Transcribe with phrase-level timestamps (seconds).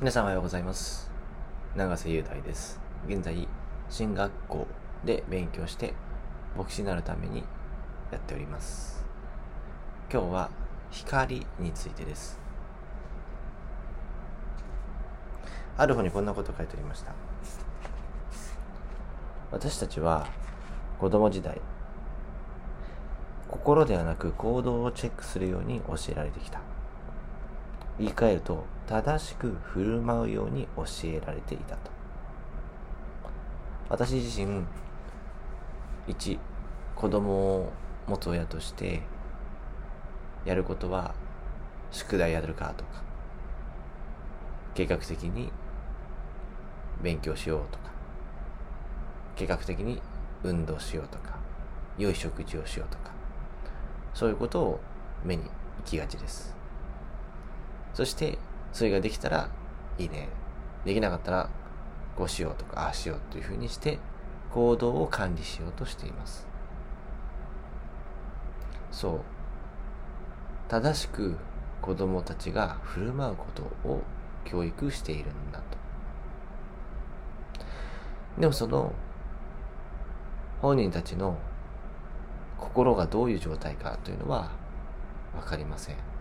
[0.00, 1.08] 皆さんおはようございます。
[1.76, 2.80] 永瀬雄大です。
[3.06, 3.46] 現在
[3.88, 4.66] 進学校
[5.04, 5.94] で勉強して
[6.58, 7.44] 牧師になるために
[8.10, 9.06] やっております。
[10.12, 10.50] 今日は
[10.90, 12.40] 光についてです。
[15.76, 17.12] ある本にこんなこと書いてありました。
[19.52, 20.26] 私たちは
[20.98, 21.60] 子供時代
[23.48, 26.73] 心ではなく行動をチェックするように教えられてきた。
[27.98, 31.90] 言い換えると正しく振る舞うように教えられていたと。
[33.88, 34.64] 私自身
[36.06, 36.38] 一
[36.96, 37.72] 子供を
[38.06, 39.02] 持つ親として
[40.44, 41.14] やることは
[41.90, 43.02] 宿題やるかとか
[44.74, 45.52] 計画的に
[47.02, 47.84] 勉強しようとか
[49.36, 50.00] 計画的に
[50.42, 51.38] 運動しようとか
[51.96, 53.12] 良い食事をしようとか
[54.12, 54.80] そういうことを
[55.24, 55.50] 目に行
[55.84, 56.54] きがちです。
[57.94, 58.38] そして
[58.72, 59.48] それができたら
[59.98, 60.28] いいね。
[60.84, 61.48] できなかったら
[62.16, 63.98] こうしようとかああしようというふうにして
[64.52, 66.46] 行動を管理しようとしています。
[68.90, 69.20] そう。
[70.68, 71.36] 正しく
[71.82, 74.02] 子供たちが振る舞うことを
[74.44, 75.64] 教育しているんだと。
[78.40, 78.92] でもその
[80.60, 81.36] 本人たちの
[82.58, 84.50] 心がどういう状態かというのは
[85.34, 86.13] 分かりません。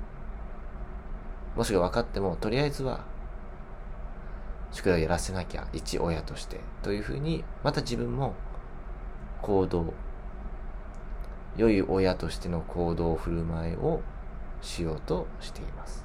[1.55, 3.01] もしくは分かってもとりあえずは
[4.71, 8.33] 宿題をやらせなきゃ一親としてというふうにまた自分も
[9.41, 9.93] 行動
[11.55, 14.01] 良い親としての行動振る舞いを
[14.61, 16.03] しようとしています。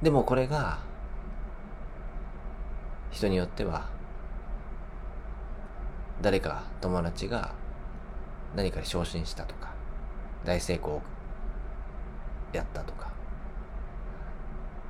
[0.00, 0.78] でもこれが
[3.10, 3.88] 人によっては
[6.22, 7.54] 誰か友達が
[8.54, 9.75] 何かに昇進したとか
[10.46, 11.02] 大成功
[12.52, 13.10] やったとか。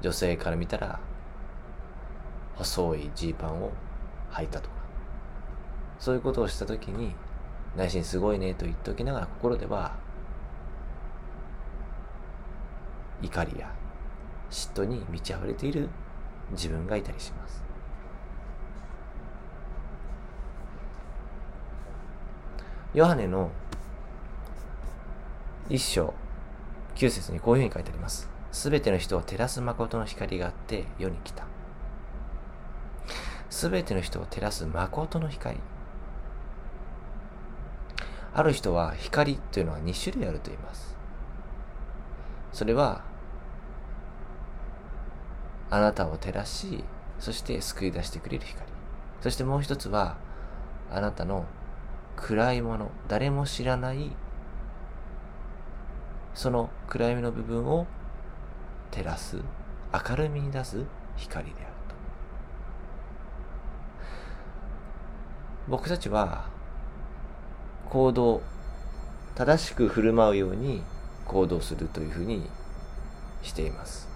[0.02, 1.00] 女性から見たら
[2.54, 3.72] 細いジーパンを
[4.30, 4.76] 履いたとか。
[5.98, 7.14] そういうことをした時に
[7.74, 9.96] 内心すごいねと言っておきながら心では
[13.22, 13.72] 怒りや
[14.50, 15.88] 嫉妬に満ち溢れている
[16.50, 17.64] 自分がいたりします。
[22.94, 23.50] ヨハネの
[25.68, 26.14] 一章
[26.94, 28.30] 九節にこういうふうに書いてあります。
[28.52, 31.44] すべての人を照らす誠の光があって世に来た。
[33.50, 35.58] すべての人を照らす誠の光。
[38.32, 40.96] ある人は光というのは2種類あると言います。
[42.52, 43.02] それは
[45.68, 46.84] あなたを照らし
[47.18, 48.64] そして救い出してくれる光。
[49.20, 50.16] そしてもう一つは
[50.92, 51.44] あなたの
[52.14, 54.12] 暗いもの誰も知らない
[56.36, 57.86] その暗闇の部分を
[58.90, 59.38] 照らす
[60.08, 60.84] 明るみに出す
[61.16, 61.94] 光であると。
[65.66, 66.44] 僕たちは
[67.88, 68.42] 行動
[69.34, 70.82] 正しく振る舞うように
[71.24, 72.48] 行動するというふうに
[73.42, 74.06] しています。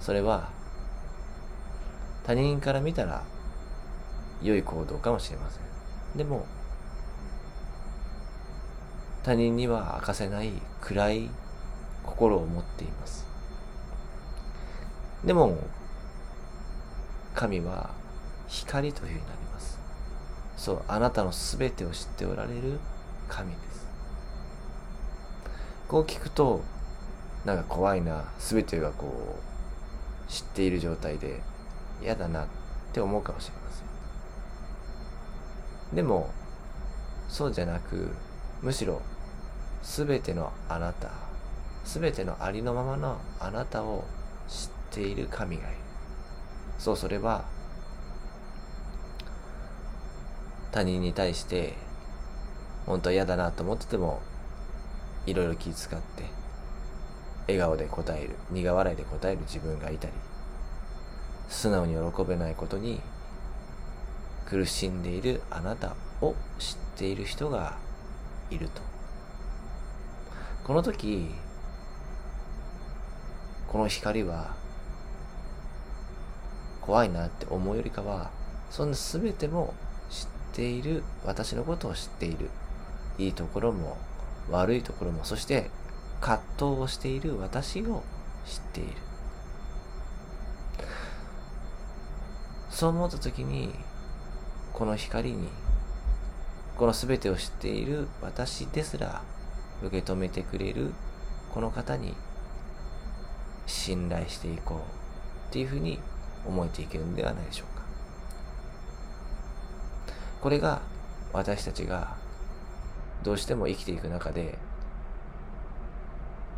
[0.00, 0.50] それは
[2.24, 3.22] 他人から見たら
[4.42, 5.62] 良い行動かもしれません。
[6.18, 6.44] でも
[9.22, 10.50] 他人には明かせない
[10.80, 11.30] 暗い
[12.04, 13.26] 心を持っています。
[15.24, 15.56] でも
[17.34, 17.90] 神は
[18.48, 19.78] 光というふうになります。
[20.56, 22.78] そうあなたの全てを知っておられる
[23.28, 23.86] 神です。
[25.88, 26.62] こう聞くと
[27.44, 29.38] なんか怖いな全てがこ
[30.28, 31.40] う知っている状態で
[32.02, 32.46] 嫌だなっ
[32.92, 33.82] て思うかもしれませ
[35.92, 35.96] ん。
[35.96, 36.30] でも
[37.28, 38.08] そうじゃなく
[38.62, 39.02] むしろ
[39.82, 41.10] 全てのあなた
[41.84, 44.04] 全てのありのままのあなたを
[44.48, 45.76] 知っている神がいる。
[46.78, 47.44] そうそれは
[50.72, 51.74] 他人に対して
[52.86, 54.20] 本当は嫌だなと思ってても
[55.26, 56.24] いろいろ気遣って
[57.46, 60.12] 笑顔で答える苦笑いで答える自分がいたり
[61.48, 63.00] 素直に喜べないことに
[64.46, 67.76] 苦しんでいるあなたを知っている人が
[68.50, 68.82] いると。
[70.64, 71.30] この時
[73.72, 74.54] この光は
[76.82, 78.30] 怖いなって思うよりかは
[78.70, 79.72] そんな全ても
[80.10, 82.50] 知っている私のことを知っている。
[83.18, 83.98] いいところも
[84.50, 85.70] 悪いところもそして
[86.20, 88.02] 葛藤をしている私を
[88.46, 88.92] 知っている。
[92.70, 93.70] そう思った時に
[94.72, 95.48] この光に
[96.76, 99.22] この全てを知っている私ですら
[99.82, 100.92] 受け止めてくれる
[101.54, 102.14] この方に
[103.66, 104.78] 信頼していこう
[105.48, 105.98] っていうふうに
[106.46, 107.82] 思えていけるんではないでしょうか。
[110.40, 110.82] これが
[111.32, 112.16] 私たちが
[113.22, 114.58] どうしても生きていく中で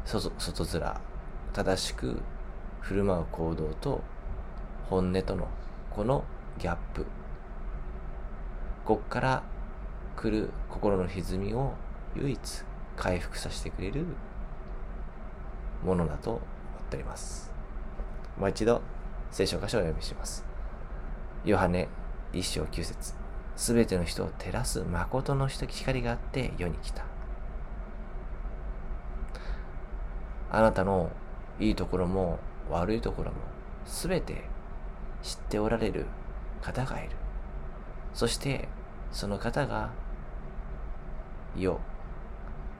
[0.06, 0.94] 外外面
[1.52, 2.20] 正しく
[2.80, 4.02] 振る舞う行動と
[4.88, 5.48] 本音との
[5.90, 6.24] この
[6.58, 7.06] ギャップ。
[8.84, 9.42] こっから
[10.16, 11.74] 来る心の歪みを
[12.16, 12.64] 唯一
[12.96, 14.04] 回復させてくれる
[15.84, 16.40] ものだと
[16.94, 17.50] ております
[18.38, 18.82] もう一度
[19.31, 20.44] 聖書箇所をお読みします
[21.44, 21.88] ヨハネ
[22.32, 23.14] 一章九節
[23.56, 27.05] すべての人を照らす誠の光があって世に来た
[30.50, 31.11] あなたの
[31.58, 32.38] いいところも
[32.70, 33.37] 悪いところも
[33.85, 34.44] すべて
[35.23, 36.06] 知っておられる
[36.61, 37.17] 方がいる。
[38.12, 38.69] そして
[39.11, 39.91] その方が、
[41.56, 41.81] よ、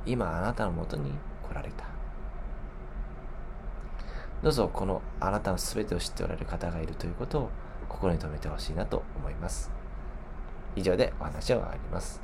[0.07, 1.13] 今あなたのもとに
[1.49, 1.94] 来られた。
[4.45, 7.51] どうぞこのあなたの全てを知っておられる方がいるということを
[7.89, 9.71] 心に留めてほしいなと思います。
[10.77, 12.21] 以上でお話は終わります。